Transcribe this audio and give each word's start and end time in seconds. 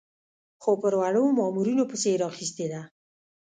خو 0.61 0.71
پر 0.81 0.93
وړو 0.99 1.25
مامورینو 1.37 1.83
پسې 1.91 2.07
یې 2.13 2.21
راخیستې 2.23 2.65
ده. 2.71 2.81